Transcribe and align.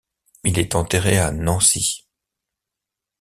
Il 0.43 0.57
est 0.57 0.73
enterré 0.73 1.19
à 1.19 1.31
Nancy. 1.31 2.07